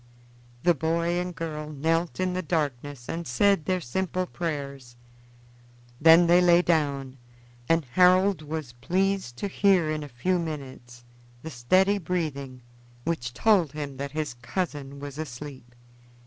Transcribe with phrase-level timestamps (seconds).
[0.63, 4.95] The boy and girl knelt in the darkness and said their simple prayers.
[5.99, 7.17] Then they lay down,
[7.69, 11.03] and Harold was pleased to hear in a few minutes
[11.43, 12.63] the steady breathing
[13.03, 15.75] which told him that his cousin was asleep.